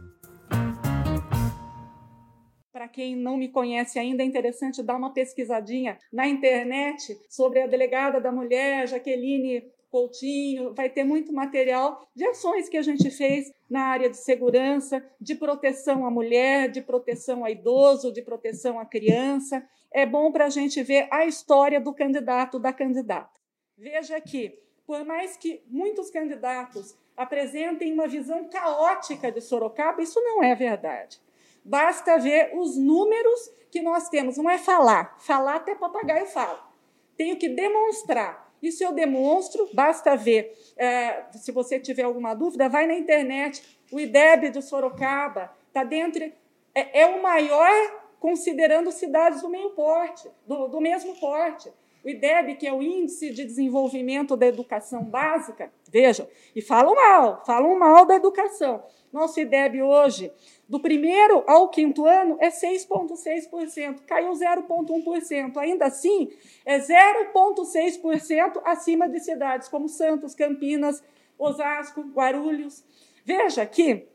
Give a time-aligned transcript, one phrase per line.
[2.71, 7.67] Para quem não me conhece ainda, é interessante dar uma pesquisadinha na internet sobre a
[7.67, 13.51] delegada da mulher, Jaqueline Coutinho, vai ter muito material de ações que a gente fez
[13.69, 18.85] na área de segurança, de proteção à mulher, de proteção a idoso, de proteção à
[18.85, 19.65] criança.
[19.91, 23.39] É bom para a gente ver a história do candidato, da candidata.
[23.77, 30.43] Veja que, por mais que muitos candidatos apresentem uma visão caótica de Sorocaba, isso não
[30.43, 31.19] é verdade.
[31.63, 34.37] Basta ver os números que nós temos.
[34.37, 35.17] Não é falar.
[35.19, 36.65] Falar até papagaio fala.
[37.17, 38.46] Tenho que demonstrar.
[38.61, 40.57] Isso eu demonstro, basta ver.
[40.75, 43.63] É, se você tiver alguma dúvida, vai na internet.
[43.91, 46.23] O IDEB de Sorocaba está dentro.
[46.73, 47.71] É, é, o maior
[48.19, 51.71] considerando cidades do meio porte, do, do mesmo porte.
[52.03, 57.43] O IDEB, que é o Índice de Desenvolvimento da Educação Básica, vejam, e falam mal,
[57.45, 58.83] falam mal da educação.
[59.11, 60.31] Nosso IDEB hoje
[60.67, 65.57] do primeiro ao quinto ano é 6,6%, caiu 0,1%.
[65.57, 66.29] Ainda assim,
[66.65, 71.03] é 0,6% acima de cidades como Santos, Campinas,
[71.37, 72.83] Osasco, Guarulhos.
[73.23, 74.07] Veja que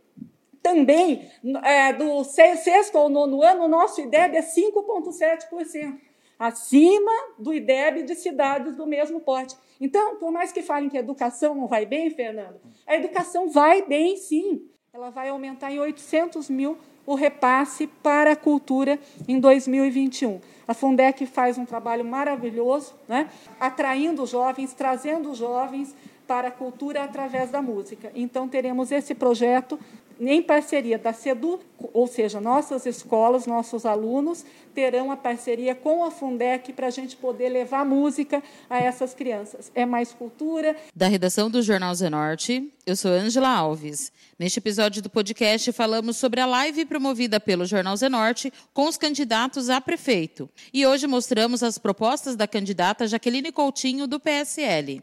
[0.62, 1.28] também
[1.64, 5.98] é, do sexto ao nono ano, o nosso IDEB é 5,7%,
[6.42, 9.56] acima do IDEB de cidades do mesmo porte.
[9.80, 13.82] Então, por mais que falem que a educação não vai bem, Fernando, a educação vai
[13.82, 16.76] bem sim ela vai aumentar em 800 mil
[17.06, 20.38] o repasse para a cultura em 2021.
[20.68, 23.30] A Fundec faz um trabalho maravilhoso, né?
[23.58, 25.96] atraindo jovens, trazendo jovens
[26.32, 28.10] para a cultura através da música.
[28.14, 29.78] Então, teremos esse projeto
[30.18, 31.60] em parceria da SEDU,
[31.92, 34.42] ou seja, nossas escolas, nossos alunos,
[34.74, 39.70] terão a parceria com a Fundec para a gente poder levar música a essas crianças.
[39.74, 40.74] É mais cultura.
[40.96, 44.10] Da redação do Jornal Zenorte, eu sou Ângela Alves.
[44.38, 49.68] Neste episódio do podcast, falamos sobre a live promovida pelo Jornal Zenorte com os candidatos
[49.68, 50.48] a prefeito.
[50.72, 55.02] E hoje mostramos as propostas da candidata Jaqueline Coutinho, do PSL.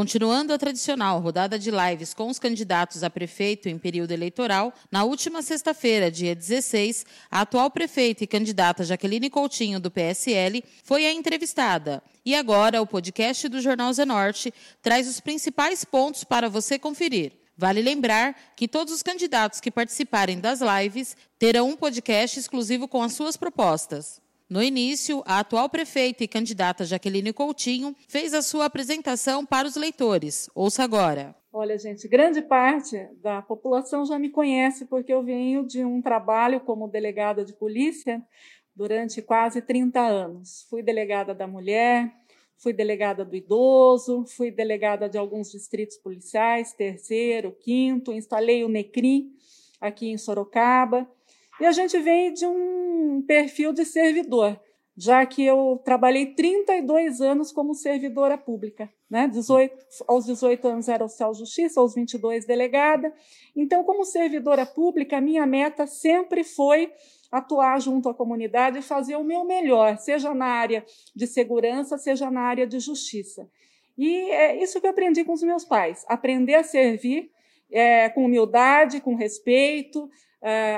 [0.00, 5.04] Continuando a tradicional rodada de lives com os candidatos a prefeito em período eleitoral, na
[5.04, 11.12] última sexta-feira, dia 16, a atual prefeita e candidata Jaqueline Coutinho, do PSL, foi a
[11.12, 12.02] entrevistada.
[12.24, 17.32] E agora, o podcast do Jornal Zenorte traz os principais pontos para você conferir.
[17.54, 23.02] Vale lembrar que todos os candidatos que participarem das lives terão um podcast exclusivo com
[23.02, 24.18] as suas propostas.
[24.50, 29.76] No início, a atual prefeita e candidata Jaqueline Coutinho fez a sua apresentação para os
[29.76, 30.50] leitores.
[30.52, 31.36] Ouça agora.
[31.52, 36.58] Olha, gente, grande parte da população já me conhece porque eu venho de um trabalho
[36.58, 38.20] como delegada de polícia
[38.74, 40.66] durante quase 30 anos.
[40.68, 42.12] Fui delegada da mulher,
[42.56, 49.30] fui delegada do idoso, fui delegada de alguns distritos policiais, terceiro, quinto, instalei o NECRI
[49.80, 51.08] aqui em Sorocaba.
[51.60, 54.58] E a gente vem de um perfil de servidor,
[54.96, 58.90] já que eu trabalhei 32 anos como servidora pública.
[59.10, 59.28] Né?
[59.28, 59.76] 18,
[60.08, 63.12] aos 18 anos era oficial de justiça, aos 22 delegada.
[63.54, 66.90] Então, como servidora pública, a minha meta sempre foi
[67.30, 70.84] atuar junto à comunidade e fazer o meu melhor, seja na área
[71.14, 73.48] de segurança, seja na área de justiça.
[73.98, 77.30] E é isso que eu aprendi com os meus pais: aprender a servir
[77.70, 80.08] é, com humildade, com respeito,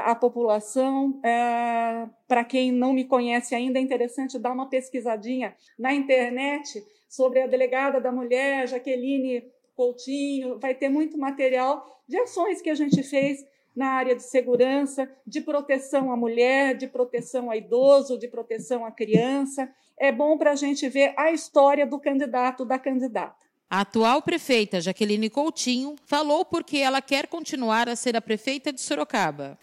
[0.05, 1.21] a população.
[1.25, 7.43] É, Para quem não me conhece ainda, é interessante dar uma pesquisadinha na internet sobre
[7.43, 9.45] a delegada da mulher, Jaqueline
[9.75, 10.59] Coutinho.
[10.59, 13.45] Vai ter muito material de ações que a gente fez
[13.75, 18.91] na área de segurança, de proteção à mulher, de proteção a idoso, de proteção à
[18.91, 19.73] criança.
[19.99, 23.42] é bom para a gente ver a história do candidato, da candidata.
[23.73, 28.83] A atual prefeita Jaqueline Coutinho falou porque ela quer continuar a ser a prefeita de
[28.83, 29.59] Sorocaba.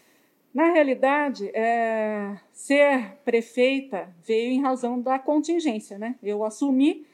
[0.52, 5.96] Na realidade, é, ser prefeita veio em razão da contingência.
[5.96, 6.16] Né?
[6.20, 7.06] Eu assumi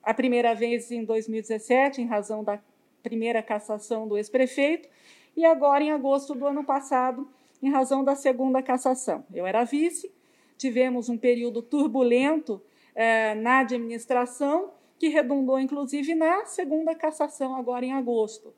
[0.00, 2.60] a primeira vez em 2017, em razão da
[3.02, 4.88] primeira cassação do ex-prefeito,
[5.36, 7.28] e agora em agosto do ano passado,
[7.60, 9.26] em razão da segunda cassação.
[9.34, 10.08] Eu era vice,
[10.56, 12.62] tivemos um período turbulento
[12.94, 18.52] é, na administração, que redundou inclusive na segunda cassação, agora em agosto.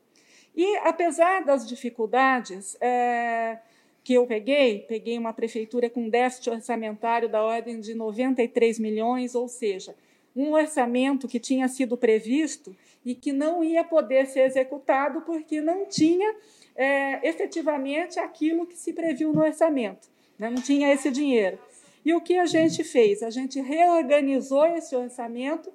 [0.54, 3.58] E, apesar das dificuldades, é,
[4.02, 9.46] que eu peguei, peguei uma prefeitura com déficit orçamentário da ordem de 93 milhões, ou
[9.46, 9.94] seja,
[10.34, 15.86] um orçamento que tinha sido previsto e que não ia poder ser executado porque não
[15.86, 16.34] tinha
[16.74, 20.08] é, efetivamente aquilo que se previu no orçamento,
[20.38, 20.50] né?
[20.50, 21.58] não tinha esse dinheiro.
[22.04, 23.22] E o que a gente fez?
[23.22, 25.70] A gente reorganizou esse orçamento,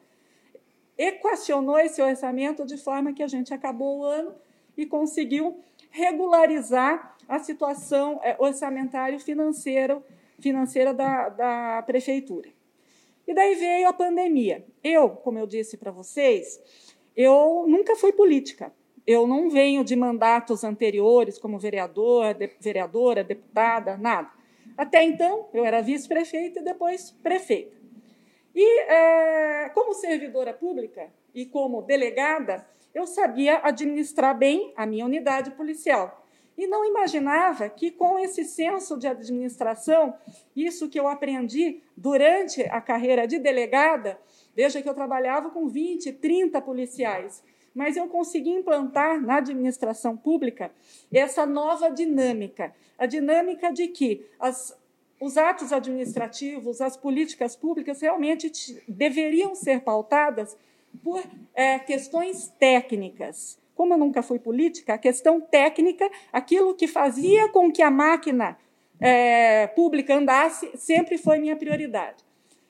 [0.98, 4.34] equacionou esse orçamento de forma que a gente acabou o ano
[4.78, 5.60] e conseguiu
[5.90, 10.02] regularizar a situação é, orçamentária financeira,
[10.40, 12.50] financeira da, da prefeitura.
[13.28, 14.66] E daí veio a pandemia.
[14.84, 16.62] Eu, como eu disse para vocês,
[17.16, 18.72] eu nunca fui política.
[19.08, 24.30] Eu não venho de mandatos anteriores como vereador, de, vereadora, deputada, nada.
[24.78, 27.76] Até então, eu era vice-prefeita e depois prefeita.
[28.56, 35.52] E, é, como servidora pública e como delegada, eu sabia administrar bem a minha unidade
[35.52, 36.26] policial.
[36.58, 40.16] E não imaginava que, com esse senso de administração,
[40.56, 44.18] isso que eu aprendi durante a carreira de delegada,
[44.56, 47.44] veja que eu trabalhava com 20, 30 policiais,
[47.74, 50.72] mas eu consegui implantar na administração pública
[51.12, 54.78] essa nova dinâmica a dinâmica de que as,
[55.26, 58.52] os atos administrativos, as políticas públicas realmente
[58.88, 60.58] deveriam ser pautadas
[61.04, 61.24] por
[61.54, 67.72] é, questões técnicas como eu nunca fui política, a questão técnica, aquilo que fazia com
[67.72, 68.58] que a máquina
[69.00, 72.24] é, pública andasse, sempre foi minha prioridade.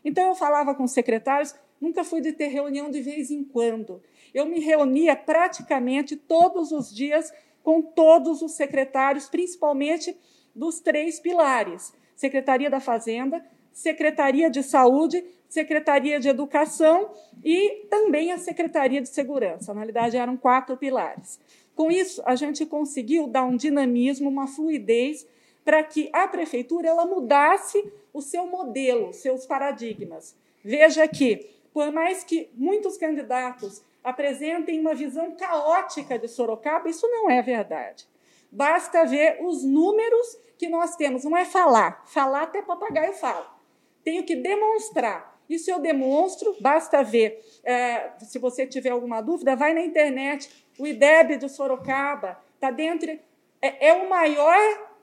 [0.04, 4.02] Então, eu falava com os secretários, nunca fui de ter reunião de vez em quando.
[4.34, 7.32] Eu me reunia praticamente todos os dias
[7.64, 10.18] com todos os secretários, principalmente
[10.56, 17.12] dos três pilares: Secretaria da Fazenda, Secretaria de Saúde, Secretaria de Educação
[17.44, 19.74] e também a Secretaria de Segurança.
[19.74, 21.40] Na realidade, eram quatro pilares.
[21.76, 25.28] Com isso, a gente conseguiu dar um dinamismo, uma fluidez
[25.64, 30.36] para que a prefeitura ela mudasse o seu modelo, seus paradigmas.
[30.64, 37.30] Veja que, por mais que muitos candidatos apresentem uma visão caótica de Sorocaba, isso não
[37.30, 38.08] é verdade.
[38.56, 41.24] Basta ver os números que nós temos.
[41.24, 43.56] Não é falar, falar até papagaio fala
[44.06, 45.36] tenho que demonstrar.
[45.50, 47.44] Isso eu demonstro, basta ver.
[47.64, 50.50] É, se você tiver alguma dúvida, vai na internet.
[50.80, 53.12] O IDEB de Sorocaba está dentro.
[53.62, 54.58] É, é, o maior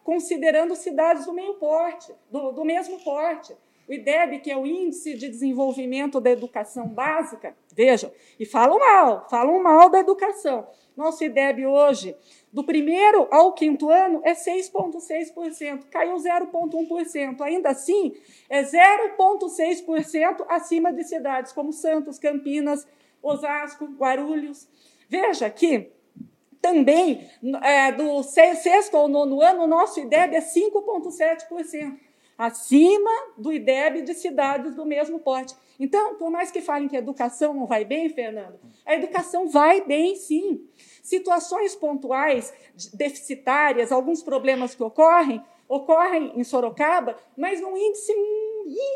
[0.05, 3.55] considerando cidades do meio porte, do, do mesmo porte.
[3.89, 9.27] O IDEB, que é o Índice de Desenvolvimento da Educação Básica, vejam, e falam mal,
[9.29, 10.67] falam mal da educação.
[10.97, 12.17] Nosso IDEB hoje
[12.53, 17.41] do primeiro ao quinto ano é 6,6%, caiu 0,1%.
[17.41, 18.15] Ainda assim,
[18.49, 22.87] é 0,6% acima de cidades como Santos, Campinas,
[23.23, 24.69] Osasco, Guarulhos.
[25.09, 25.91] Veja que
[26.61, 27.29] também
[27.63, 31.99] é, do sexto ao nono ano, o nosso IDEB é 5,7%,
[32.45, 35.55] acima do IDEB de cidades do mesmo porte.
[35.79, 39.81] Então, por mais que falem que a educação não vai bem, Fernando, a educação vai
[39.81, 40.67] bem sim.
[41.03, 42.53] Situações pontuais,
[42.93, 48.13] deficitárias, alguns problemas que ocorrem, ocorrem em Sorocaba, mas num índice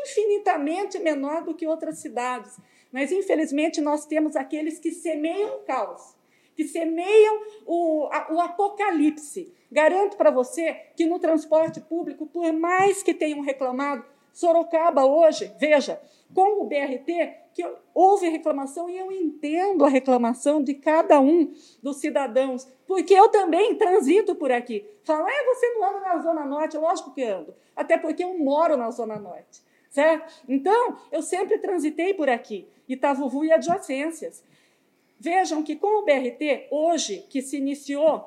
[0.03, 2.59] infinitamente menor do que outras cidades.
[2.91, 6.16] Mas, infelizmente, nós temos aqueles que semeiam o caos,
[6.57, 9.53] que semeiam o, a, o apocalipse.
[9.71, 15.99] Garanto para você que no transporte público, por mais que tenham reclamado, Sorocaba hoje, veja,
[16.33, 21.97] com o BRT, que houve reclamação e eu entendo a reclamação de cada um dos
[21.97, 24.85] cidadãos, porque eu também transito por aqui.
[25.03, 26.77] Fala, é, você não anda na Zona Norte?
[26.77, 30.31] Lógico que ando, até porque eu moro na Zona Norte, certo?
[30.47, 34.43] Então, eu sempre transitei por aqui, Itavuvu e adjacências.
[35.19, 38.23] Vejam que com o BRT, hoje, que se iniciou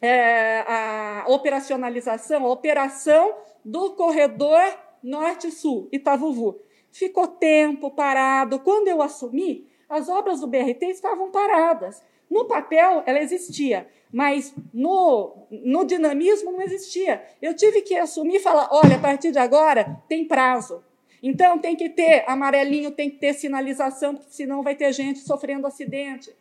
[0.00, 4.62] é, a operacionalização, a operação do corredor
[5.02, 6.60] Norte-Sul, Itavuvu,
[6.92, 8.58] ficou tempo parado.
[8.60, 12.02] Quando eu assumi, as obras do BRT estavam paradas.
[12.30, 17.24] No papel, ela existia, mas no, no dinamismo não existia.
[17.40, 20.84] Eu tive que assumir e falar: olha, a partir de agora tem prazo.
[21.22, 25.66] Então, tem que ter amarelinho, tem que ter sinalização, porque senão vai ter gente sofrendo
[25.66, 26.34] acidente.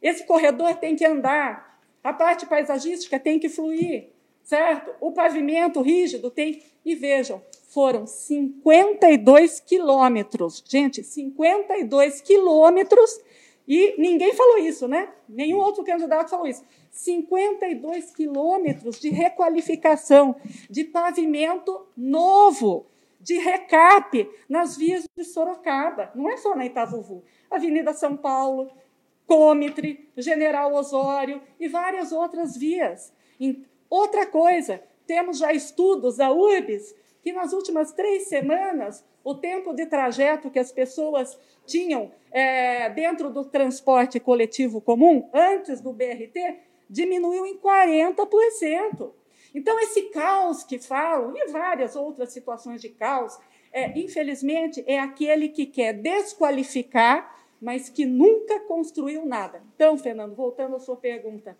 [0.00, 4.08] Esse corredor tem que andar, a parte paisagística tem que fluir,
[4.42, 4.90] certo?
[5.00, 6.62] O pavimento rígido tem.
[6.82, 10.64] E vejam, foram 52 quilômetros.
[10.66, 13.20] Gente, 52 quilômetros.
[13.68, 15.08] E ninguém falou isso, né?
[15.28, 16.64] Nenhum outro candidato falou isso.
[16.90, 20.34] 52 quilômetros de requalificação,
[20.68, 22.86] de pavimento novo,
[23.20, 26.10] de recap nas vias de Sorocaba.
[26.14, 27.22] Não é só na Itavuvu.
[27.50, 28.70] Avenida São Paulo,
[29.26, 33.12] Cômitre, General Osório e várias outras vias.
[33.88, 39.86] Outra coisa, temos já estudos da URBS que nas últimas três semanas o tempo de
[39.86, 46.58] trajeto que as pessoas tinham é, dentro do transporte coletivo comum, antes do BRT,
[46.88, 49.12] diminuiu em 40%.
[49.54, 53.38] Então, esse caos que falam, e várias outras situações de caos,
[53.72, 59.62] é, infelizmente, é aquele que quer desqualificar, mas que nunca construiu nada.
[59.74, 61.56] Então, Fernando, voltando à sua pergunta,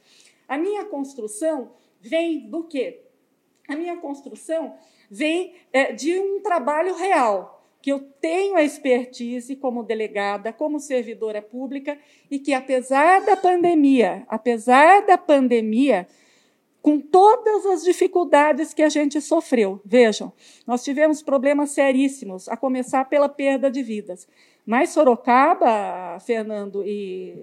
[0.49, 3.03] a minha construção vem do quê?
[3.69, 4.75] A minha construção
[5.11, 11.41] vem é, de um trabalho real, que eu tenho a expertise como delegada, como servidora
[11.41, 11.99] pública,
[12.31, 16.07] e que, apesar da pandemia, apesar da pandemia,
[16.83, 19.81] com todas as dificuldades que a gente sofreu.
[19.85, 20.33] Vejam,
[20.67, 24.27] nós tivemos problemas seríssimos, a começar pela perda de vidas.
[24.65, 27.35] Mas Sorocaba, Fernando e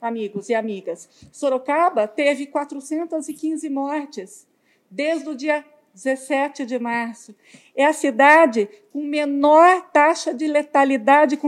[0.00, 4.46] amigos e amigas, Sorocaba teve 415 mortes
[4.90, 7.34] desde o dia 17 de março.
[7.76, 11.38] É a cidade com menor taxa de letalidade,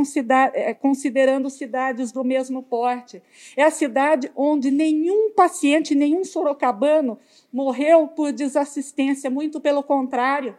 [0.54, 3.20] eh, considerando cidades do mesmo porte.
[3.56, 7.18] É a cidade onde nenhum paciente, nenhum sorocabano
[7.52, 10.56] morreu por desassistência, muito pelo contrário.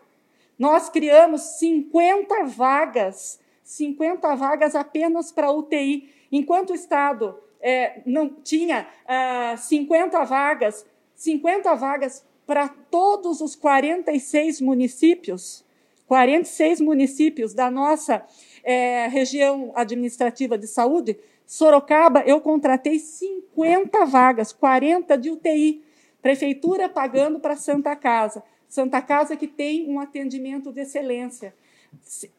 [0.60, 8.88] Nós criamos 50 vagas, 50 vagas apenas para UTI, enquanto o Estado é, não tinha
[9.08, 15.66] ah, 50 vagas, 50 vagas para todos os 46 municípios,
[16.08, 18.26] 46 municípios da nossa
[18.64, 25.84] é, região administrativa de saúde, Sorocaba, eu contratei 50 vagas, 40 de UTI,
[26.22, 28.42] prefeitura pagando para Santa Casa.
[28.68, 31.54] Santa Casa que tem um atendimento de excelência.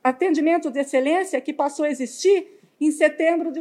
[0.02, 2.46] Atendimento de excelência que passou a existir
[2.80, 3.60] em setembro de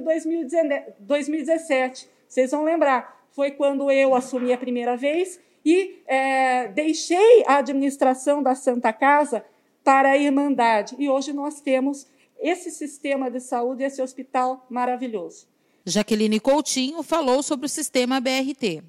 [1.00, 2.10] 2017.
[2.28, 5.40] Vocês vão lembrar, foi quando eu assumi a primeira vez
[5.70, 9.44] e é, deixei a administração da Santa Casa
[9.84, 10.96] para a Irmandade.
[10.98, 12.08] E hoje nós temos
[12.40, 15.46] esse sistema de saúde, esse hospital maravilhoso.
[15.86, 18.82] Jaqueline Coutinho falou sobre o sistema BRT.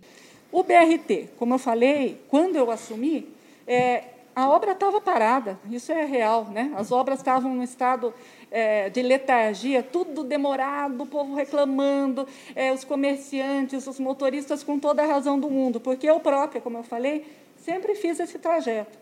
[0.53, 3.27] O BRT, como eu falei, quando eu assumi,
[3.67, 4.05] é,
[4.37, 6.73] a obra estava parada, isso é real, né?
[6.77, 8.15] As obras estavam no estado
[8.50, 15.02] é, de letargia, tudo demorado, o povo reclamando, é, os comerciantes, os motoristas com toda
[15.02, 17.26] a razão do mundo, porque eu própria, como eu falei,
[17.64, 18.99] sempre fiz esse trajeto.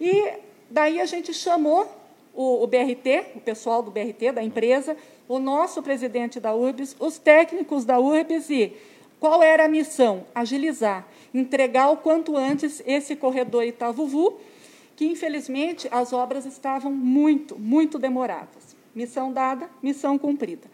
[0.00, 0.32] E
[0.70, 1.86] daí a gente chamou
[2.34, 4.96] o, o BRT, o pessoal do BRT, da empresa,
[5.28, 8.76] o nosso presidente da URBS, os técnicos da URBS e
[9.18, 10.26] qual era a missão?
[10.34, 14.38] Agilizar, entregar o quanto antes esse corredor Itavuvu,
[14.94, 18.75] que infelizmente as obras estavam muito, muito demoradas.
[18.96, 20.66] Missão dada, missão cumprida.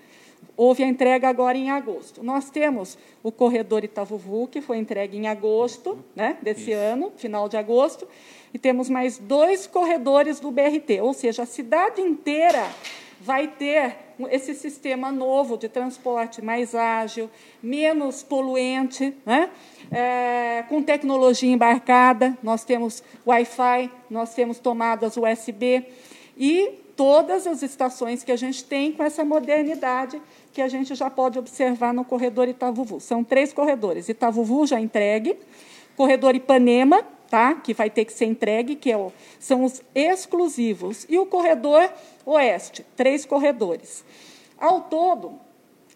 [0.56, 2.22] Houve a entrega agora em agosto.
[2.22, 6.78] Nós temos o corredor Itavuvu, que foi entregue em agosto né, desse Isso.
[6.78, 8.06] ano, final de agosto,
[8.54, 12.70] e temos mais dois corredores do BRT, ou seja, a cidade inteira
[13.20, 13.96] vai ter
[14.30, 17.28] esse sistema novo de transporte mais ágil,
[17.60, 19.50] menos poluente, né?
[19.90, 22.38] É, com tecnologia embarcada.
[22.40, 25.84] Nós temos Wi-Fi, nós temos tomadas USB
[26.36, 30.20] e todas as estações que a gente tem com essa modernidade
[30.52, 33.00] que a gente já pode observar no corredor Itavuvu.
[33.00, 34.08] São três corredores.
[34.08, 35.36] Itavuvu já entregue,
[35.96, 37.54] corredor Ipanema, tá?
[37.54, 41.90] que vai ter que ser entregue, que é o, são os exclusivos, e o corredor
[42.26, 44.04] Oeste, três corredores.
[44.58, 45.32] Ao todo,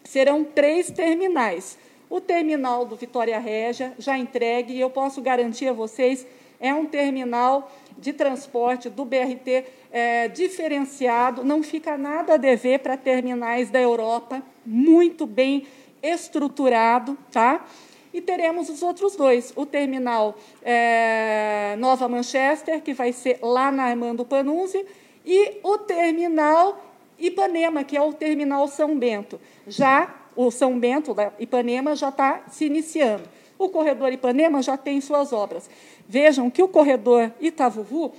[0.03, 1.79] serão três terminais.
[2.09, 6.27] O terminal do Vitória Régia já entregue, e eu posso garantir a vocês,
[6.59, 12.97] é um terminal de transporte do BRT é, diferenciado, não fica nada a dever para
[12.97, 15.67] terminais da Europa, muito bem
[16.03, 17.67] estruturado, tá?
[18.13, 23.85] E teremos os outros dois, o terminal é, Nova Manchester, que vai ser lá na
[23.85, 24.87] Armando Panunzi,
[25.25, 26.83] e o terminal
[27.19, 29.41] Ipanema, que é o terminal São Bento.
[29.67, 33.25] Já o São Bento, da Ipanema, já está se iniciando.
[33.59, 35.69] O corredor Ipanema já tem suas obras.
[36.09, 38.13] Vejam que o corredor Itavuvu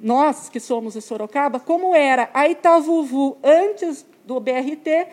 [0.00, 5.06] nós que somos de Sorocaba, como era a Itavuvu antes do BRT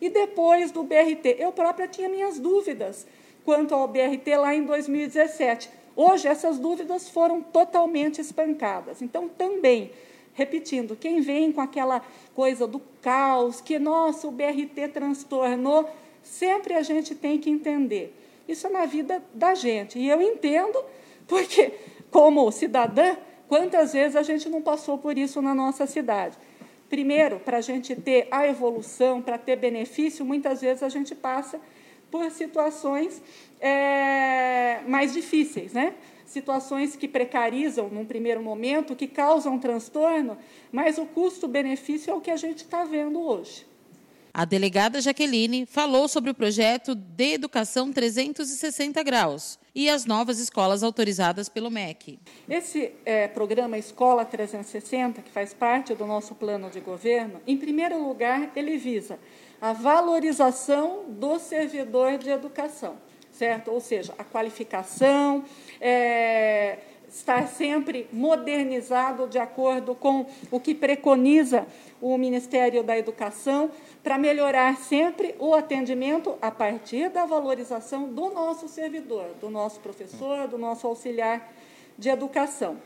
[0.00, 1.36] e depois do BRT.
[1.38, 3.06] Eu própria tinha minhas dúvidas
[3.44, 5.68] quanto ao BRT lá em 2017.
[5.94, 9.02] Hoje, essas dúvidas foram totalmente espancadas.
[9.02, 9.90] Então, também,
[10.34, 12.02] repetindo, quem vem com aquela
[12.34, 15.88] coisa do caos, que, nossa, o BRT transtornou,
[16.22, 18.16] sempre a gente tem que entender.
[18.50, 19.98] Isso é na vida da gente.
[19.98, 20.84] E eu entendo,
[21.28, 21.72] porque,
[22.10, 23.16] como cidadã,
[23.48, 26.36] quantas vezes a gente não passou por isso na nossa cidade?
[26.88, 31.60] Primeiro, para a gente ter a evolução, para ter benefício, muitas vezes a gente passa
[32.10, 33.22] por situações
[33.60, 35.94] é, mais difíceis, né?
[36.26, 40.38] situações que precarizam num primeiro momento, que causam transtorno,
[40.70, 43.69] mas o custo-benefício é o que a gente está vendo hoje.
[44.32, 50.82] A delegada Jaqueline falou sobre o projeto de Educação 360 Graus e as novas escolas
[50.82, 52.18] autorizadas pelo MEC.
[52.48, 58.00] Esse é, programa Escola 360, que faz parte do nosso plano de governo, em primeiro
[58.06, 59.18] lugar, ele visa
[59.60, 62.96] a valorização do servidor de educação,
[63.32, 63.70] certo?
[63.70, 65.44] Ou seja, a qualificação,
[65.80, 66.78] é,
[67.10, 71.66] estar sempre modernizado de acordo com o que preconiza
[72.00, 73.70] o Ministério da Educação,
[74.02, 80.48] para melhorar sempre o atendimento a partir da valorização do nosso servidor, do nosso professor,
[80.48, 81.52] do nosso auxiliar
[81.98, 82.78] de educação.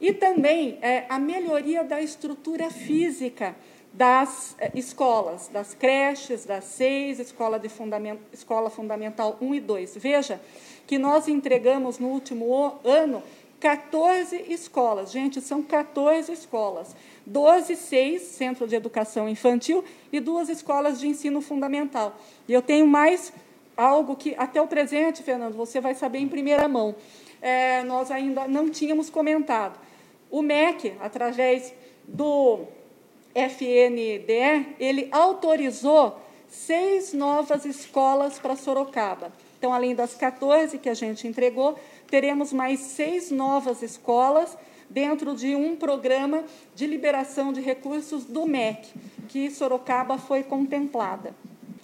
[0.00, 3.56] E também é, a melhoria da estrutura física
[3.92, 9.96] das é, escolas, das creches, das seis, escola, de fundament, escola Fundamental 1 e 2.
[9.96, 10.40] Veja
[10.86, 13.22] que nós entregamos no último ano
[13.62, 15.12] 14 escolas.
[15.12, 16.96] Gente, são 14 escolas.
[17.24, 22.18] 12, 6 centros de educação infantil e duas escolas de ensino fundamental.
[22.48, 23.32] E eu tenho mais
[23.76, 26.96] algo que, até o presente, Fernando, você vai saber em primeira mão.
[27.40, 29.78] É, nós ainda não tínhamos comentado.
[30.28, 32.64] O MEC, através do
[33.32, 36.20] FNDE, ele autorizou
[36.52, 39.32] seis novas escolas para Sorocaba.
[39.58, 44.56] Então, além das 14 que a gente entregou, teremos mais seis novas escolas
[44.90, 48.92] dentro de um programa de liberação de recursos do MEC,
[49.28, 51.34] que Sorocaba foi contemplada.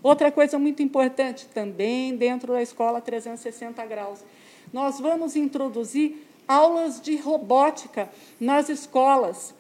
[0.03, 4.23] Outra coisa muito importante também dentro da escola 360 graus,
[4.71, 9.55] nós vamos introduzir aulas de robótica nas escolas,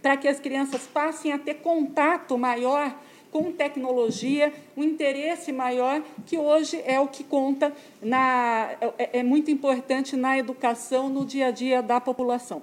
[0.00, 2.94] para que as crianças passem a ter contato maior
[3.30, 9.50] com tecnologia, um interesse maior, que hoje é o que conta, na, é, é muito
[9.50, 12.62] importante na educação, no dia a dia da população.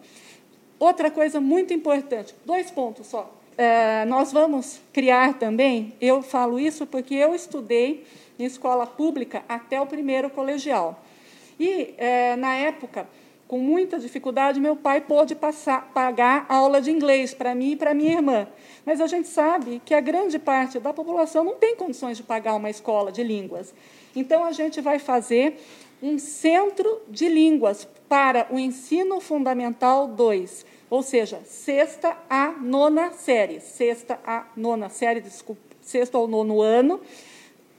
[0.79, 3.31] Outra coisa muito importante, dois pontos só.
[3.57, 8.05] É, nós vamos criar também, eu falo isso porque eu estudei
[8.37, 11.01] em escola pública até o primeiro colegial.
[11.57, 13.07] E, é, na época,
[13.47, 17.93] com muita dificuldade, meu pai pôde passar, pagar aula de inglês para mim e para
[17.93, 18.47] minha irmã.
[18.83, 22.55] Mas a gente sabe que a grande parte da população não tem condições de pagar
[22.55, 23.73] uma escola de línguas.
[24.15, 25.59] Então, a gente vai fazer
[26.01, 33.59] um centro de línguas para o ensino fundamental 2, ou seja, sexta a nona série.
[33.59, 36.99] Sexta a nona série, desculpa, sexto ao nono ano.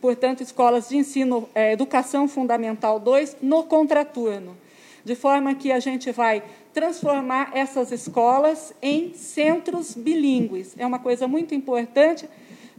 [0.00, 4.56] Portanto, escolas de ensino, é, educação fundamental 2, no contraturno
[5.06, 6.42] de forma que a gente vai
[6.74, 10.74] transformar essas escolas em centros bilíngues.
[10.76, 12.28] É uma coisa muito importante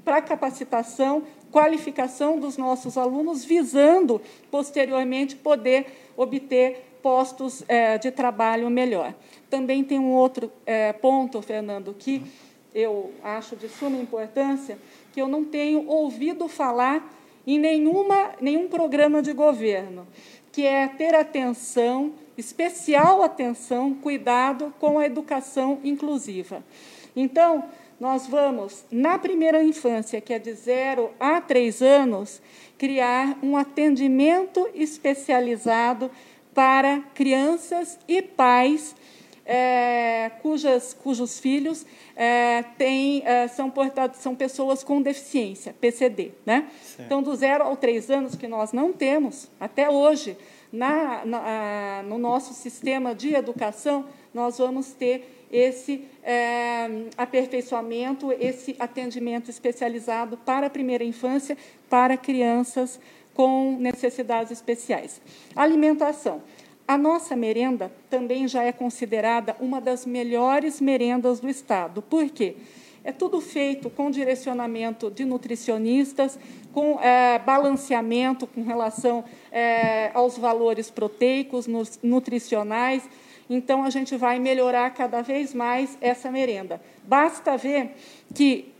[0.03, 5.85] para a capacitação, qualificação dos nossos alunos, visando, posteriormente, poder
[6.17, 9.15] obter postos é, de trabalho melhor.
[9.49, 12.21] Também tem um outro é, ponto, Fernando, que
[12.75, 14.77] eu acho de suma importância,
[15.13, 17.09] que eu não tenho ouvido falar
[17.47, 20.05] em nenhuma, nenhum programa de governo
[20.57, 26.63] que é ter atenção, especial atenção, cuidado com a educação inclusiva.
[27.15, 27.65] Então,
[27.99, 32.41] nós vamos, na primeira infância, que é de 0 a 3 anos,
[32.75, 36.09] criar um atendimento especializado
[36.55, 38.95] para crianças e pais
[39.47, 46.33] é, cujas, cujos filhos é, têm, é, são, portados, são pessoas com deficiência, PCD.
[46.45, 46.67] Né?
[46.99, 50.37] Então, do zero ao três anos, que nós não temos, até hoje,
[50.71, 59.49] na, na, no nosso sistema de educação, nós vamos ter esse é, aperfeiçoamento, esse atendimento
[59.49, 61.57] especializado para a primeira infância,
[61.89, 62.99] para crianças
[63.33, 65.21] com necessidades especiais.
[65.55, 66.41] Alimentação.
[66.87, 72.01] A nossa merenda também já é considerada uma das melhores merendas do Estado.
[72.01, 72.55] Por quê?
[73.03, 76.39] É tudo feito com direcionamento de nutricionistas,
[76.73, 81.67] com é, balanceamento com relação é, aos valores proteicos,
[82.01, 83.03] nutricionais.
[83.49, 86.81] então a gente vai melhorar cada vez mais essa merenda.
[87.03, 87.95] Basta ver
[88.33, 88.73] que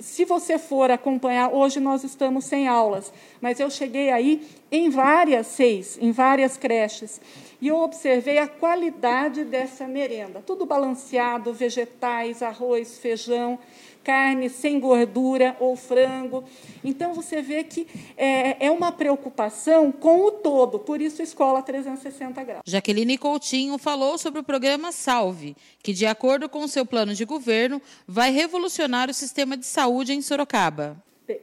[0.00, 5.46] se você for acompanhar, hoje nós estamos sem aulas, mas eu cheguei aí em várias
[5.46, 7.20] seis, em várias creches,
[7.60, 10.42] e eu observei a qualidade dessa merenda.
[10.46, 13.58] Tudo balanceado, vegetais, arroz, feijão,
[14.02, 16.44] carne sem gordura ou frango.
[16.82, 17.86] Então, você vê que
[18.16, 22.62] é, é uma preocupação com o todo, por isso Escola 360 Graus.
[22.66, 27.24] Jaqueline Coutinho falou sobre o programa Salve, que, de acordo com o seu plano de
[27.24, 30.96] governo, vai revolucionar o sistema de saúde em Sorocaba.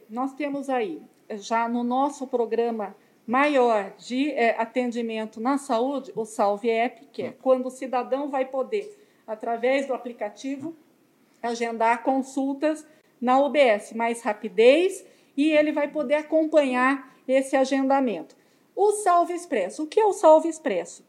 [0.10, 6.70] Nós temos aí, já no nosso programa maior de é, atendimento na saúde, o Salve
[6.70, 10.74] App, que é quando o cidadão vai poder, através do aplicativo,
[11.42, 12.86] agendar consultas
[13.20, 18.36] na UBS, mais rapidez e ele vai poder acompanhar esse agendamento.
[18.76, 19.84] O Salve Expresso.
[19.84, 21.06] O que é o Salve Expresso?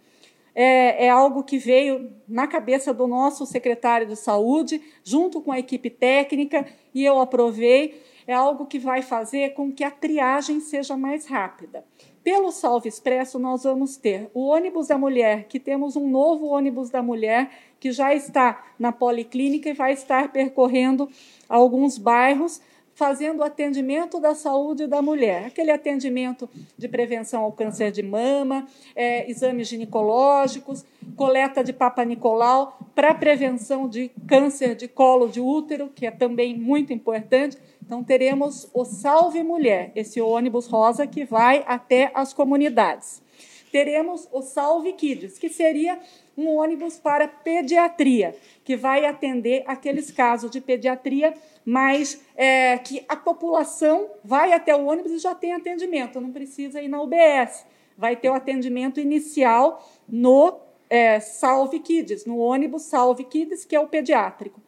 [0.54, 5.58] É, é, algo que veio na cabeça do nosso secretário de saúde, junto com a
[5.58, 8.02] equipe técnica, e eu aprovei.
[8.26, 11.84] É algo que vai fazer com que a triagem seja mais rápida.
[12.22, 16.90] Pelo Salve Expresso, nós vamos ter o ônibus da mulher, que temos um novo ônibus
[16.90, 17.50] da mulher
[17.80, 21.08] que já está na policlínica e vai estar percorrendo
[21.48, 22.60] alguns bairros
[22.98, 29.30] fazendo atendimento da saúde da mulher, aquele atendimento de prevenção ao câncer de mama, é,
[29.30, 30.84] exames ginecológicos,
[31.14, 36.58] coleta de Papa Nicolau para prevenção de câncer de colo de útero, que é também
[36.58, 37.56] muito importante.
[37.80, 43.22] Então, teremos o Salve Mulher, esse ônibus rosa que vai até as comunidades.
[43.70, 46.00] Teremos o Salve Kids, que seria
[46.38, 53.16] um ônibus para pediatria, que vai atender aqueles casos de pediatria, mas é, que a
[53.16, 57.66] população vai até o ônibus e já tem atendimento, não precisa ir na UBS.
[57.96, 63.80] Vai ter o atendimento inicial no é, Salve Kids, no ônibus Salve Kids, que é
[63.80, 64.62] o pediátrico.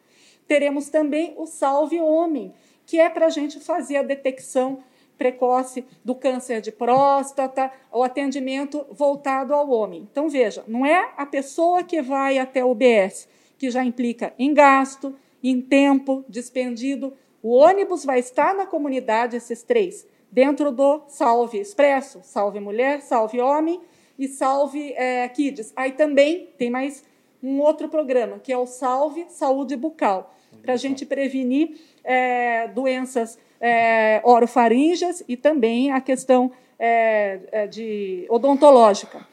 [0.45, 2.53] Teremos também o Salve Homem,
[2.85, 4.83] que é para a gente fazer a detecção
[5.21, 10.07] precoce do câncer de próstata, o atendimento voltado ao homem.
[10.11, 14.51] Então, veja, não é a pessoa que vai até o UBS, que já implica em
[14.51, 17.13] gasto, em tempo despendido.
[17.43, 23.39] O ônibus vai estar na comunidade, esses três, dentro do Salve Expresso, Salve Mulher, Salve
[23.39, 23.79] Homem
[24.17, 25.71] e Salve é, Kids.
[25.75, 27.03] Aí também tem mais
[27.43, 33.37] um outro programa, que é o Salve Saúde Bucal, para a gente prevenir é, doenças
[33.61, 39.25] é, orofaríngeas e também a questão é, é, de odontológica.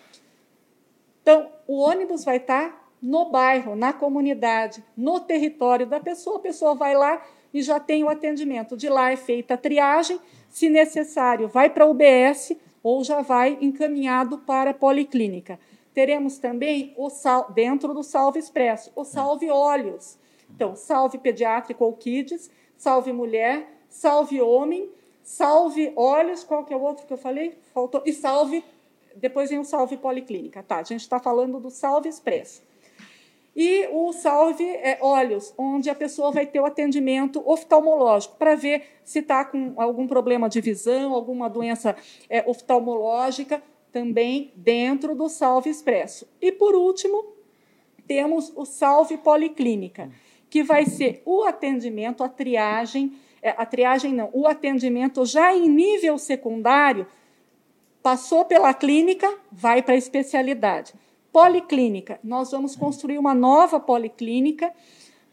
[1.23, 6.37] Então, o ônibus vai estar no bairro, na comunidade, no território da pessoa.
[6.37, 8.77] A pessoa vai lá e já tem o atendimento.
[8.77, 13.59] De lá é feita a triagem, se necessário, vai para a UBS ou já vai
[13.61, 15.59] encaminhado para a policlínica.
[15.95, 20.19] Teremos também o sal, dentro do Salve Expresso, o Salve Olhos.
[20.55, 24.91] Então, Salve Pediátrico ou Kids, Salve Mulher, salve homem,
[25.23, 27.59] salve olhos, qual que é o outro que eu falei?
[27.75, 28.65] Faltou, e salve,
[29.17, 30.63] depois vem o salve policlínica.
[30.63, 32.63] Tá, a gente está falando do salve expresso.
[33.61, 38.85] E o salve é, olhos, onde a pessoa vai ter o atendimento oftalmológico para ver
[39.03, 41.97] se está com algum problema de visão, alguma doença
[42.31, 46.29] é, oftalmológica, também dentro do salve expresso.
[46.41, 47.25] E, por último,
[48.07, 50.09] temos o salve policlínica,
[50.49, 56.19] que vai ser o atendimento, a triagem a triagem não, o atendimento já em nível
[56.19, 57.07] secundário,
[58.03, 60.95] passou pela clínica, vai para a especialidade.
[61.33, 64.73] Policlínica, nós vamos construir uma nova policlínica,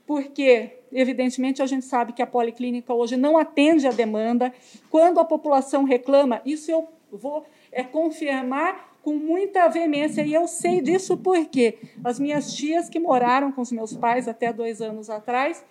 [0.06, 4.54] porque, evidentemente, a gente sabe que a policlínica hoje não atende a demanda.
[4.92, 10.82] Quando a população reclama, isso eu vou é, confirmar com muita veemência, e eu sei
[10.82, 15.64] disso porque as minhas tias que moraram com os meus pais até dois anos atrás,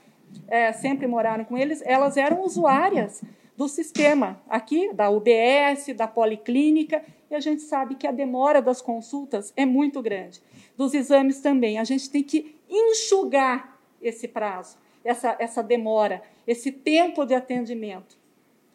[0.48, 3.22] é, sempre moraram com eles, elas eram usuárias
[3.56, 8.80] do sistema aqui, da UBS, da Policlínica, e a gente sabe que a demora das
[8.80, 10.42] consultas é muito grande.
[10.76, 11.78] Dos exames também.
[11.78, 18.16] A gente tem que enxugar esse prazo, essa, essa demora, esse tempo de atendimento.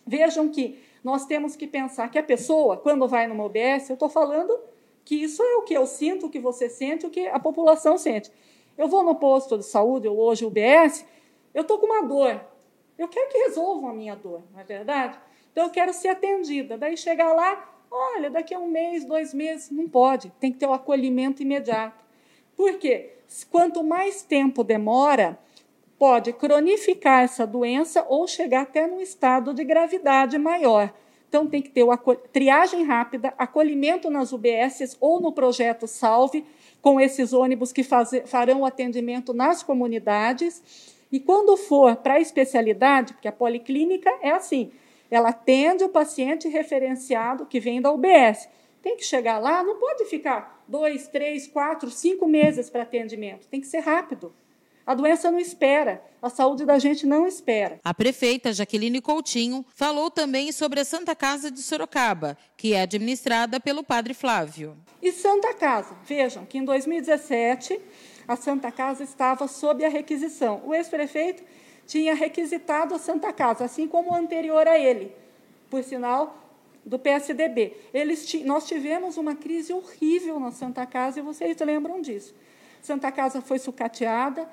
[0.08, 4.10] Vejam que nós temos que pensar que a pessoa, quando vai numa UBS, eu estou
[4.10, 4.58] falando
[5.06, 7.98] que isso é o que eu sinto, o que você sente, o que a população
[7.98, 8.32] sente.
[8.78, 11.06] Eu vou no posto de saúde, ou hoje UBS,
[11.60, 12.40] eu estou com uma dor.
[12.98, 15.20] Eu quero que resolvam a minha dor, não é verdade?
[15.52, 16.78] Então eu quero ser atendida.
[16.78, 20.32] Daí chegar lá, olha, daqui a um mês, dois meses, não pode.
[20.40, 22.04] Tem que ter o acolhimento imediato.
[22.56, 23.14] Por quê?
[23.52, 25.38] Quanto mais tempo demora,
[25.98, 30.94] pode cronificar essa doença ou chegar até num estado de gravidade maior.
[31.28, 31.96] Então, tem que ter o
[32.34, 36.44] triagem rápida, acolhimento nas UBSs ou no projeto Salve,
[36.82, 40.98] com esses ônibus que faz, farão o atendimento nas comunidades.
[41.12, 44.72] E quando for para a especialidade, porque a policlínica é assim,
[45.10, 48.48] ela atende o paciente referenciado que vem da UBS.
[48.82, 53.48] Tem que chegar lá, não pode ficar dois, três, quatro, cinco meses para atendimento.
[53.48, 54.34] Tem que ser rápido.
[54.86, 57.80] A doença não espera, a saúde da gente não espera.
[57.84, 63.60] A prefeita Jaqueline Coutinho falou também sobre a Santa Casa de Sorocaba, que é administrada
[63.60, 64.76] pelo Padre Flávio.
[65.00, 67.80] E Santa Casa, vejam que em 2017
[68.30, 70.62] a Santa Casa estava sob a requisição.
[70.64, 71.44] O ex-prefeito
[71.88, 75.12] tinha requisitado a Santa Casa, assim como o anterior a ele,
[75.68, 76.38] por sinal
[76.86, 77.76] do PSDB.
[77.92, 82.36] Eles, nós tivemos uma crise horrível na Santa Casa e vocês lembram disso.
[82.84, 84.48] Santa Casa foi sucateada,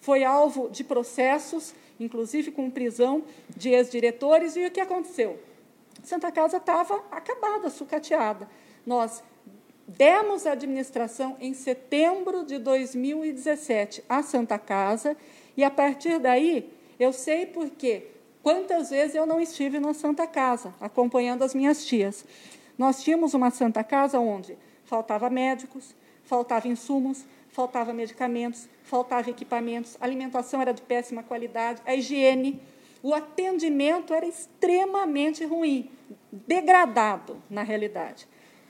[0.00, 5.36] foi alvo de processos, inclusive com prisão de ex-diretores, e o que aconteceu?
[6.04, 8.48] Santa Casa estava acabada, sucateada.
[8.86, 9.20] Nós
[9.86, 15.16] demos a administração em setembro de 2017 à Santa Casa,
[15.56, 18.08] e a partir daí, eu sei porque
[18.42, 22.24] quantas vezes eu não estive na Santa Casa, acompanhando as minhas tias.
[22.76, 25.94] Nós tínhamos uma Santa Casa onde faltava médicos,
[26.24, 32.60] faltava insumos, faltava medicamentos, faltava equipamentos, a alimentação era de péssima qualidade, a higiene,
[33.02, 35.90] o atendimento era extremamente ruim,
[36.30, 38.28] degradado na realidade.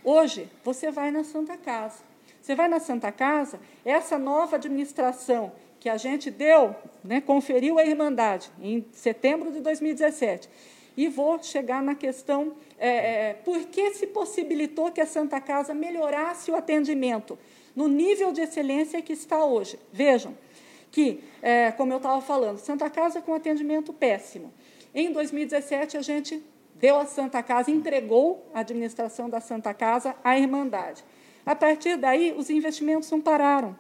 [0.09, 2.05] Hoje, você vai na Santa Casa.
[2.41, 7.85] Você vai na Santa Casa, essa nova administração que a gente deu, né, conferiu a
[7.85, 10.49] Irmandade em setembro de 2017.
[10.97, 15.75] E vou chegar na questão é, é, por que se possibilitou que a Santa Casa
[15.75, 17.37] melhorasse o atendimento
[17.75, 19.77] no nível de excelência que está hoje.
[19.93, 20.39] Vejam
[20.93, 24.55] que, é, como eu estava falando, Santa Casa com atendimento péssimo.
[24.95, 26.41] Em 2017, a gente
[26.81, 31.05] deu a Santa Casa, entregou a administração da Santa Casa à Irmandade.
[31.45, 33.77] A partir daí, os investimentos não pararam.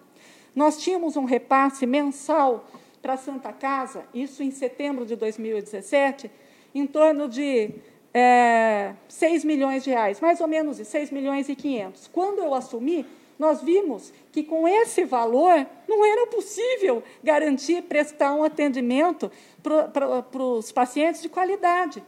[0.55, 2.67] Nós tínhamos um repasse mensal
[3.03, 6.31] para a Santa Casa, isso em setembro de 2017,
[6.75, 7.71] em torno de
[8.13, 12.09] é, 6 milhões de reais, mais ou menos 6 milhões e 500.
[12.09, 13.05] Quando eu assumi,
[13.39, 19.31] nós vimos que com esse valor não era possível garantir prestar um atendimento
[19.63, 22.03] para os pacientes de qualidade.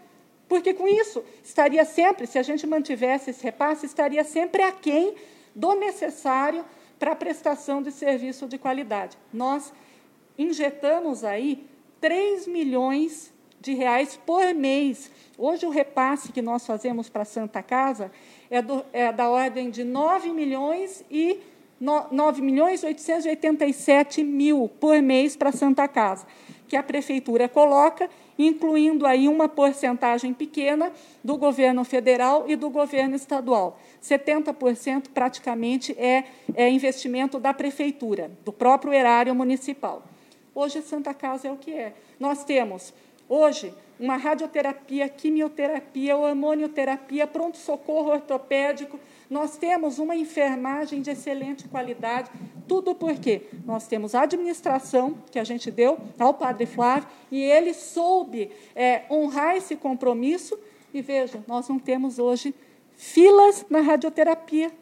[0.48, 5.14] Porque com isso estaria sempre, se a gente mantivesse esse repasse, estaria sempre aquém
[5.54, 6.64] do necessário
[6.98, 9.16] para a prestação de serviço de qualidade.
[9.32, 9.72] Nós
[10.38, 11.66] injetamos aí
[12.00, 15.10] 3 milhões de reais por mês.
[15.36, 18.10] Hoje o repasse que nós fazemos para a Santa Casa
[18.50, 21.40] é, do, é da ordem de 9 milhões e
[21.80, 26.26] 9 milhões 887 mil por mês para a Santa Casa,
[26.68, 30.92] que a prefeitura coloca, incluindo aí uma porcentagem pequena
[31.24, 33.80] do governo federal e do governo estadual.
[34.02, 40.02] 70% praticamente é, é investimento da prefeitura, do próprio erário municipal.
[40.54, 41.94] Hoje Santa Casa é o que é.
[42.20, 42.92] Nós temos
[43.28, 48.98] hoje uma radioterapia, quimioterapia, hormonioterapia, pronto-socorro ortopédico.
[49.30, 52.30] Nós temos uma enfermagem de excelente qualidade,
[52.66, 57.74] tudo porque nós temos a administração que a gente deu ao Padre Flávio e ele
[57.74, 60.58] soube é, honrar esse compromisso.
[60.94, 62.54] E veja, nós não temos hoje
[62.96, 64.72] filas na radioterapia.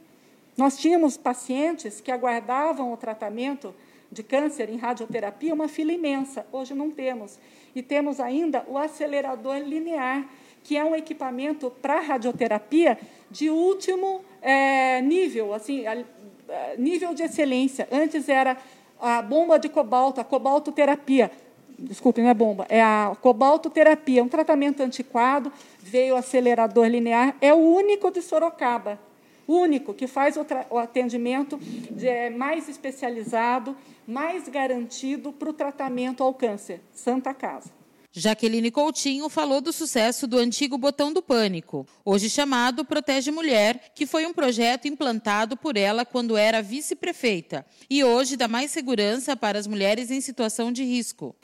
[0.57, 3.75] Nós tínhamos pacientes que aguardavam o tratamento
[4.11, 6.47] de câncer em radioterapia, uma fila imensa.
[6.53, 7.39] Hoje não temos.
[7.75, 10.27] E temos ainda o acelerador linear,
[10.63, 12.99] que é um equipamento para radioterapia
[13.31, 17.89] de último é, nível, assim, a, a, nível de excelência.
[17.91, 18.57] Antes era
[19.01, 21.31] a bomba de cobalto, a cobaltoterapia.
[21.79, 27.59] Desculpe, não é bomba, é a cobaltoterapia, um tratamento antiquado, veio acelerador linear, é o
[27.59, 28.99] único de Sorocaba
[29.47, 36.23] único, que faz o, o atendimento de, é, mais especializado, mais garantido para o tratamento
[36.23, 36.81] ao câncer.
[36.93, 37.71] Santa Casa.
[38.19, 44.07] Jaqueline Coutinho falou do sucesso do antigo Botão do Pânico, hoje chamado Protege Mulher, que
[44.07, 49.59] foi um projeto implantado por ela quando era vice-prefeita e hoje dá mais segurança para
[49.59, 51.37] as mulheres em situação de risco.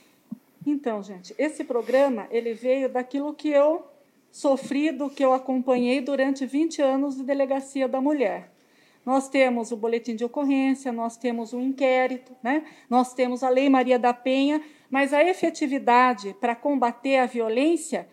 [0.66, 3.85] Então, gente, esse programa ele veio daquilo que eu
[4.30, 8.50] sofrido que eu acompanhei durante 20 anos de delegacia da mulher.
[9.04, 12.64] Nós temos o boletim de ocorrência, nós temos o inquérito, né?
[12.88, 18.07] nós temos a Lei Maria da Penha, mas a efetividade para combater a violência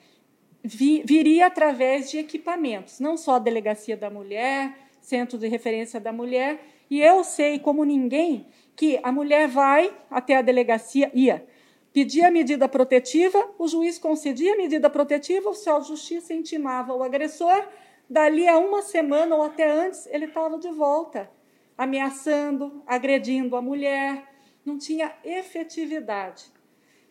[0.63, 6.13] vi, viria através de equipamentos, não só a Delegacia da Mulher, Centro de Referência da
[6.13, 6.57] Mulher,
[6.89, 11.45] e eu sei como ninguém que a mulher vai até a delegacia, ia,
[11.91, 16.95] pedia a medida protetiva, o juiz concedia a medida protetiva, o oficial de justiça intimava
[16.95, 17.67] o agressor,
[18.09, 21.29] dali a uma semana ou até antes ele estava de volta
[21.77, 24.23] ameaçando, agredindo a mulher.
[24.65, 26.58] Não tinha efetividade.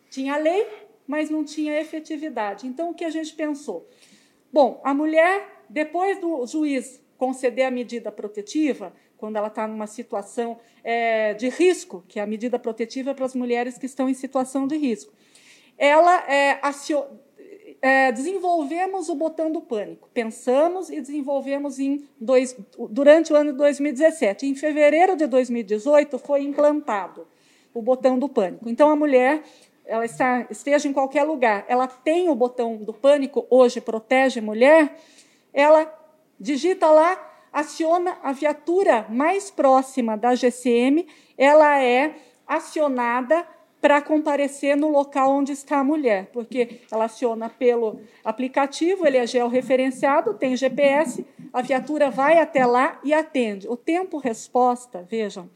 [0.09, 0.65] Tinha lei,
[1.07, 2.67] mas não tinha efetividade.
[2.67, 3.87] Então, o que a gente pensou?
[4.51, 10.57] Bom, a mulher, depois do juiz conceder a medida protetiva, quando ela está numa situação
[10.83, 14.13] é, de risco, que é a medida protetiva é para as mulheres que estão em
[14.13, 15.13] situação de risco,
[15.77, 16.59] ela é,
[17.81, 20.09] é, desenvolvemos o botão do pânico.
[20.13, 22.55] Pensamos e desenvolvemos em dois,
[22.89, 24.45] durante o ano de 2017.
[24.45, 27.27] Em fevereiro de 2018 foi implantado
[27.73, 28.69] o botão do pânico.
[28.69, 29.43] Então a mulher
[29.89, 34.95] ela está, esteja em qualquer lugar, ela tem o botão do pânico, hoje protege mulher,
[35.51, 35.91] ela
[36.39, 37.17] digita lá,
[37.51, 42.13] aciona a viatura mais próxima da GCM, ela é
[42.47, 43.45] acionada
[43.81, 49.25] para comparecer no local onde está a mulher, porque ela aciona pelo aplicativo, ele é
[49.25, 53.67] georreferenciado, tem GPS, a viatura vai até lá e atende.
[53.67, 55.49] O tempo resposta, vejam,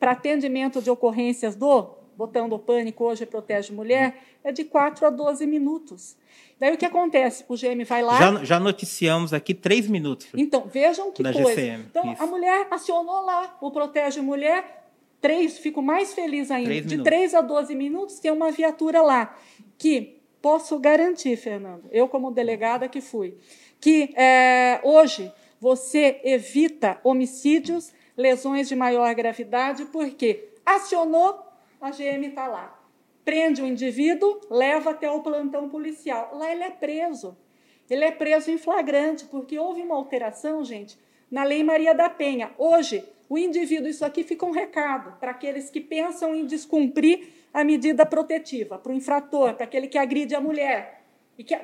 [0.00, 5.10] para atendimento de ocorrências do botão do pânico hoje protege mulher, é de 4 a
[5.10, 6.16] 12 minutos.
[6.58, 7.44] Daí o que acontece?
[7.48, 8.18] O GM vai lá.
[8.18, 10.26] Já, já noticiamos aqui três minutos.
[10.34, 11.50] Então, vejam que coisa.
[11.50, 12.22] GCM, então, isso.
[12.22, 14.88] a mulher acionou lá o Protege Mulher,
[15.20, 16.70] três, fico mais feliz ainda.
[16.70, 19.36] Três de 3 a 12 minutos tem uma viatura lá.
[19.76, 23.36] Que posso garantir, Fernando, eu como delegada que fui,
[23.78, 31.45] que é, hoje você evita homicídios, lesões de maior gravidade, porque acionou
[31.80, 32.78] a GM está lá.
[33.24, 36.30] Prende o indivíduo, leva até o plantão policial.
[36.34, 37.36] Lá ele é preso.
[37.88, 40.98] Ele é preso em flagrante, porque houve uma alteração, gente,
[41.30, 42.50] na Lei Maria da Penha.
[42.58, 47.64] Hoje, o indivíduo, isso aqui fica um recado para aqueles que pensam em descumprir a
[47.64, 51.02] medida protetiva, para o infrator, para aquele que agride a mulher.
[51.38, 51.56] E que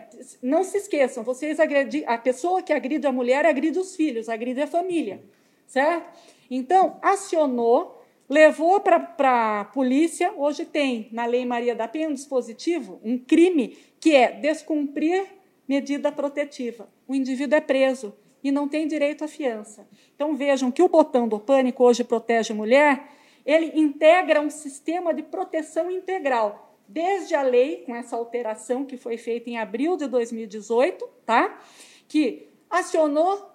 [0.42, 4.60] não se esqueçam, vocês agredir, a pessoa que agride a mulher agride os filhos, agride
[4.62, 5.22] a família,
[5.66, 6.06] certo?
[6.50, 8.01] Então, acionou
[8.32, 10.32] levou para a polícia.
[10.34, 15.26] Hoje tem na Lei Maria da Penha um dispositivo, um crime, que é descumprir
[15.68, 16.88] medida protetiva.
[17.06, 19.86] O indivíduo é preso e não tem direito à fiança.
[20.14, 23.06] Então vejam que o botão do pânico hoje protege mulher,
[23.44, 29.18] ele integra um sistema de proteção integral, desde a lei, com essa alteração que foi
[29.18, 31.60] feita em abril de 2018, tá?
[32.08, 33.50] que acionou,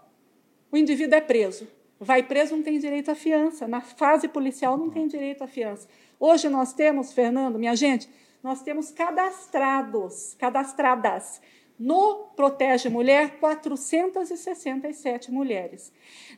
[0.72, 1.68] o indivíduo é preso.
[2.00, 3.68] Vai preso, não tem direito à fiança.
[3.68, 5.88] Na fase policial, não tem direito à fiança.
[6.20, 8.10] Hoje nós temos, Fernando, minha gente,
[8.44, 11.42] nós temos cadastrados, cadastradas
[11.80, 15.92] no Protege Mulher 467 mulheres.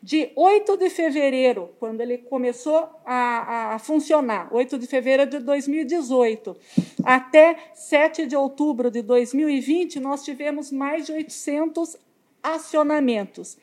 [0.04, 6.58] De 8 de fevereiro, quando ele começou a, a, funcionar, 8 de fevereiro de 2018,
[7.04, 11.96] até 7 de outubro de 2020, nós tivemos mais de 800
[12.44, 13.58] acionamentos.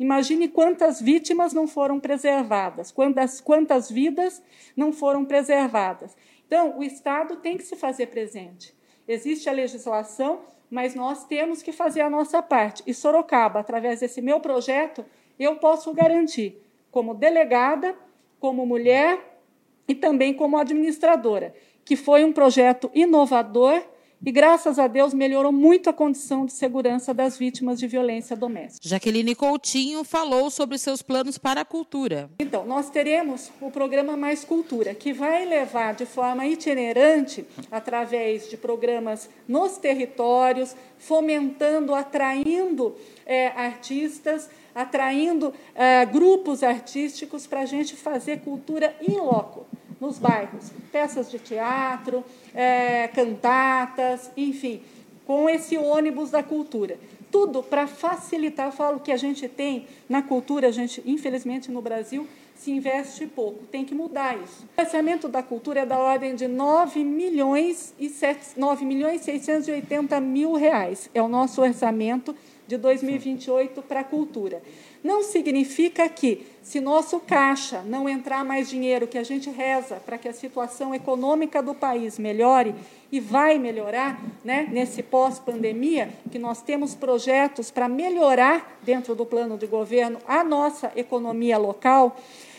[0.00, 4.42] Imagine quantas vítimas não foram preservadas, quantas, quantas vidas
[4.74, 6.16] não foram preservadas.
[6.46, 8.74] Então, o Estado tem que se fazer presente.
[9.06, 12.82] Existe a legislação, mas nós temos que fazer a nossa parte.
[12.86, 15.04] E Sorocaba, através desse meu projeto,
[15.38, 17.94] eu posso garantir, como delegada,
[18.38, 19.38] como mulher
[19.86, 23.82] e também como administradora, que foi um projeto inovador
[24.24, 28.86] e, graças a Deus, melhorou muito a condição de segurança das vítimas de violência doméstica.
[28.86, 32.30] Jaqueline Coutinho falou sobre seus planos para a cultura.
[32.38, 38.56] Então, nós teremos o programa Mais Cultura, que vai levar de forma itinerante, através de
[38.56, 48.40] programas nos territórios, fomentando, atraindo é, artistas, atraindo é, grupos artísticos para a gente fazer
[48.40, 49.66] cultura em loco
[50.00, 54.80] nos bairros, peças de teatro, é, cantatas, enfim,
[55.26, 56.98] com esse ônibus da cultura.
[57.30, 61.80] Tudo para facilitar, eu falo que a gente tem na cultura, a gente, infelizmente, no
[61.80, 64.66] Brasil, se investe pouco, tem que mudar isso.
[64.76, 69.24] O orçamento da cultura é da ordem de 9 milhões e 7, 9 milhões e
[69.24, 71.08] 680 mil reais.
[71.14, 72.34] É o nosso orçamento
[72.66, 74.62] de 2028 para a cultura.
[75.02, 80.18] Não significa que, se nosso caixa não entrar mais dinheiro, que a gente reza para
[80.18, 82.74] que a situação econômica do país melhore,
[83.10, 89.56] e vai melhorar né, nesse pós-pandemia, que nós temos projetos para melhorar, dentro do plano
[89.56, 92.16] de governo, a nossa economia local.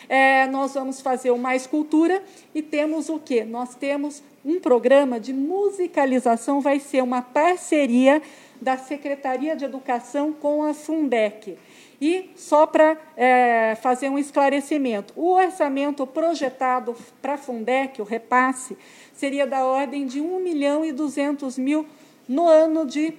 [0.10, 2.22] É, nós vamos fazer o Mais Cultura
[2.54, 3.46] e temos o quê?
[3.46, 8.22] Nós temos um programa de musicalização, vai ser uma parceria
[8.60, 11.58] da Secretaria de Educação com a Fundec.
[12.02, 18.76] E só para é, fazer um esclarecimento, o orçamento projetado para a Fundec, o repasse,
[19.14, 21.86] seria da ordem de 1 milhão e 200 mil
[22.28, 23.14] no ano de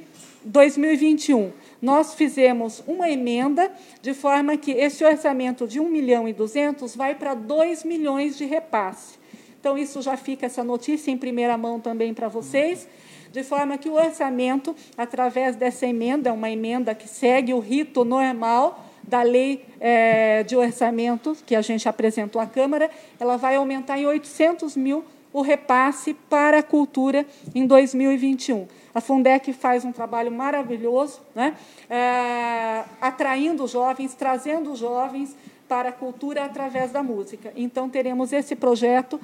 [0.45, 1.53] 2021
[1.83, 7.17] nós fizemos uma emenda de forma que esse orçamento de 1 milhão e 200 vai
[7.17, 9.19] para 2 milhões de repasse.
[9.59, 12.89] Então, isso já fica essa notícia em primeira mão também para vocês,
[13.33, 18.85] de forma que o orçamento, através dessa emenda, uma emenda que segue o rito normal
[19.03, 24.07] da lei é, de orçamento que a gente apresentou à Câmara, ela vai aumentar em
[24.07, 28.69] 800 mil o repasse para a cultura em 2021.
[28.95, 31.57] A Fundec faz um trabalho maravilhoso, né?
[31.89, 35.35] É, atraindo jovens, trazendo jovens
[35.67, 37.51] para a cultura através da música.
[37.57, 39.19] Então, teremos esse projeto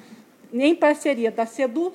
[0.51, 1.93] em parceria da SEDU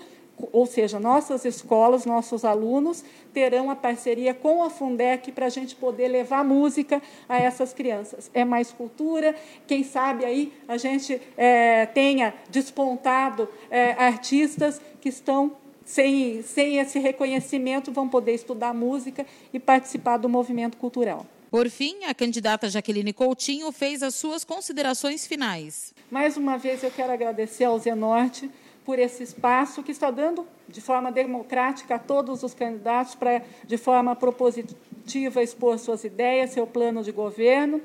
[0.52, 5.74] ou seja, nossas escolas, nossos alunos terão a parceria com a Fundec para a gente
[5.76, 8.30] poder levar música a essas crianças.
[8.34, 9.34] É mais cultura,
[9.66, 15.52] quem sabe aí a gente é, tenha despontado é, artistas que estão
[15.84, 21.26] sem, sem esse reconhecimento, vão poder estudar música e participar do movimento cultural.
[21.50, 25.94] Por fim, a candidata Jaqueline Coutinho fez as suas considerações finais.
[26.10, 28.50] Mais uma vez eu quero agradecer ao Zenorte
[28.84, 33.76] por esse espaço que está dando de forma democrática a todos os candidatos para, de
[33.76, 37.80] forma propositiva, expor suas ideias, seu plano de governo.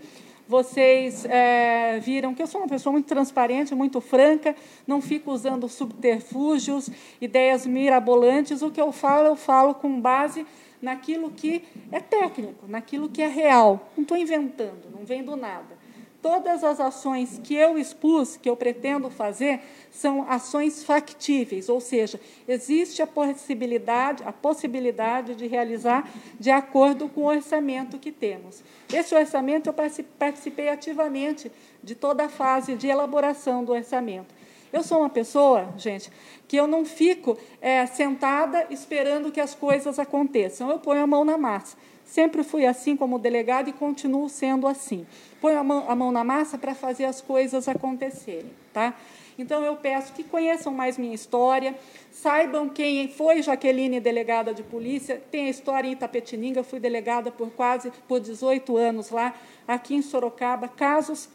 [0.47, 4.55] Vocês é, viram que eu sou uma pessoa muito transparente, muito franca,
[4.87, 6.89] não fico usando subterfúgios,
[7.21, 8.63] ideias mirabolantes.
[8.63, 10.45] O que eu falo, eu falo com base
[10.81, 13.91] naquilo que é técnico, naquilo que é real.
[13.95, 15.77] Não estou inventando, não vendo nada.
[16.21, 22.19] Todas as ações que eu expus, que eu pretendo fazer, são ações factíveis, ou seja,
[22.45, 28.61] existe a possibilidade, a possibilidade de realizar de acordo com o orçamento que temos.
[28.93, 29.73] Esse orçamento eu
[30.17, 31.49] participei ativamente
[31.81, 34.33] de toda a fase de elaboração do orçamento.
[34.71, 36.11] Eu sou uma pessoa, gente,
[36.47, 40.69] que eu não fico é, sentada esperando que as coisas aconteçam.
[40.69, 41.75] Eu ponho a mão na massa.
[42.09, 45.05] Sempre fui assim como delegado e continuo sendo assim.
[45.39, 48.49] Ponho a mão, a mão na massa para fazer as coisas acontecerem.
[48.73, 48.95] Tá?
[49.37, 51.75] Então, eu peço que conheçam mais minha história,
[52.11, 55.21] saibam quem foi Jaqueline, delegada de polícia.
[55.29, 59.35] Tem a história em Itapetininga, fui delegada por quase por 18 anos lá,
[59.67, 60.67] aqui em Sorocaba.
[60.67, 61.29] Casos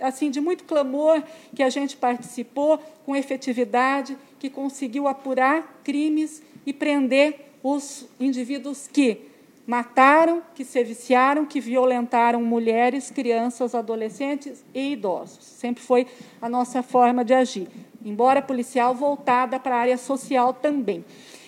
[0.00, 1.20] assim de muito clamor
[1.56, 9.29] que a gente participou, com efetividade, que conseguiu apurar crimes e prender os indivíduos que
[9.70, 15.44] mataram, que se viciaram, que violentaram mulheres, crianças, adolescentes e idosos.
[15.44, 16.08] Sempre foi
[16.42, 17.68] a nossa forma de agir,
[18.04, 21.04] embora policial voltada para a área social também.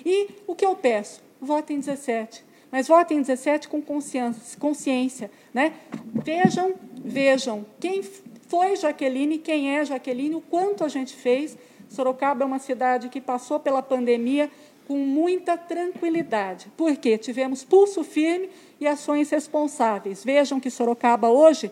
[0.07, 1.21] E o que eu peço?
[1.41, 2.45] Votem 17.
[2.71, 5.73] Mas votem 17 com consciência, consciência né?
[6.15, 8.05] Vejam, vejam quem
[8.47, 11.59] foi Jaqueline, quem é Jaqueline, o quanto a gente fez.
[11.89, 14.49] Sorocaba é uma cidade que passou pela pandemia
[14.87, 20.25] com muita tranquilidade, porque tivemos pulso firme e ações responsáveis.
[20.25, 21.71] Vejam que Sorocaba hoje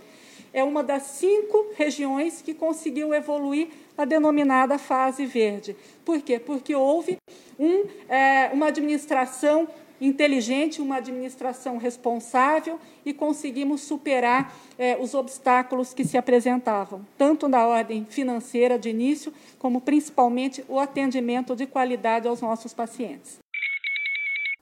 [0.53, 5.77] é uma das cinco regiões que conseguiu evoluir a denominada fase verde.
[6.05, 6.39] Por quê?
[6.39, 7.19] Porque houve
[7.59, 9.69] um, é, uma administração
[10.01, 17.67] inteligente, uma administração responsável e conseguimos superar é, os obstáculos que se apresentavam, tanto na
[17.67, 23.39] ordem financeira de início, como principalmente o atendimento de qualidade aos nossos pacientes.